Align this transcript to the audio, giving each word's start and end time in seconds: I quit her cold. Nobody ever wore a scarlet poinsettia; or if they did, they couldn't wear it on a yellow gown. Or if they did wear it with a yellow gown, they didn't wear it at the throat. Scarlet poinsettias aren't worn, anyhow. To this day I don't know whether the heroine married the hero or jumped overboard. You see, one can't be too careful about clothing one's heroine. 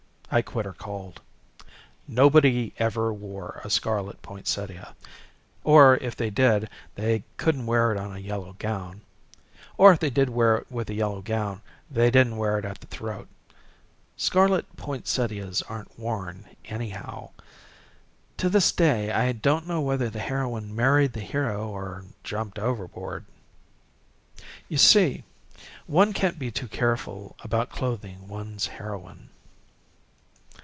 I 0.33 0.41
quit 0.41 0.65
her 0.65 0.71
cold. 0.71 1.19
Nobody 2.07 2.73
ever 2.79 3.11
wore 3.11 3.59
a 3.65 3.69
scarlet 3.69 4.21
poinsettia; 4.21 4.95
or 5.65 5.97
if 5.97 6.15
they 6.15 6.29
did, 6.29 6.69
they 6.95 7.25
couldn't 7.35 7.65
wear 7.65 7.91
it 7.91 7.97
on 7.97 8.15
a 8.15 8.19
yellow 8.19 8.53
gown. 8.57 9.01
Or 9.77 9.91
if 9.91 9.99
they 9.99 10.09
did 10.09 10.29
wear 10.29 10.55
it 10.59 10.71
with 10.71 10.89
a 10.89 10.93
yellow 10.93 11.21
gown, 11.21 11.61
they 11.89 12.09
didn't 12.09 12.37
wear 12.37 12.57
it 12.57 12.63
at 12.63 12.79
the 12.79 12.87
throat. 12.87 13.27
Scarlet 14.15 14.73
poinsettias 14.77 15.63
aren't 15.63 15.99
worn, 15.99 16.45
anyhow. 16.63 17.31
To 18.37 18.47
this 18.47 18.71
day 18.71 19.11
I 19.11 19.33
don't 19.33 19.67
know 19.67 19.81
whether 19.81 20.09
the 20.09 20.19
heroine 20.19 20.73
married 20.73 21.11
the 21.11 21.19
hero 21.19 21.67
or 21.67 22.05
jumped 22.23 22.57
overboard. 22.57 23.25
You 24.69 24.77
see, 24.77 25.25
one 25.87 26.13
can't 26.13 26.39
be 26.39 26.51
too 26.51 26.69
careful 26.69 27.35
about 27.41 27.69
clothing 27.69 28.29
one's 28.29 28.67
heroine. 28.67 29.27